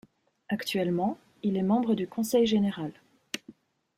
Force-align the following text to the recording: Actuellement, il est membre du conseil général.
Actuellement, 0.49 1.19
il 1.43 1.57
est 1.57 1.61
membre 1.61 1.93
du 1.93 2.07
conseil 2.07 2.47
général. 2.47 2.91